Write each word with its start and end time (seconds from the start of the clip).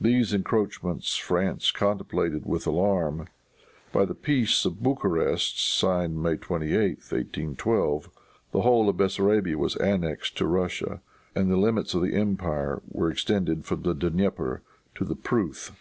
These 0.00 0.32
encroachments 0.32 1.16
France 1.16 1.72
contemplated 1.72 2.46
with 2.46 2.68
alarm. 2.68 3.26
By 3.90 4.04
the 4.04 4.14
peace 4.14 4.64
of 4.64 4.80
Bucharest, 4.80 5.60
signed 5.60 6.22
May 6.22 6.36
28th, 6.36 7.10
1812, 7.10 8.08
the 8.52 8.60
whole 8.60 8.88
of 8.88 8.96
Bessarabia 8.96 9.56
was 9.56 9.74
annexed 9.78 10.36
to 10.38 10.46
Russia, 10.46 11.00
and 11.34 11.50
the 11.50 11.56
limits 11.56 11.94
of 11.94 12.02
the 12.02 12.14
empire 12.14 12.80
were 12.88 13.10
extended 13.10 13.64
from 13.64 13.82
the 13.82 13.92
Dnieper 13.94 14.62
to 14.94 15.04
the 15.04 15.16
Pruth. 15.16 15.72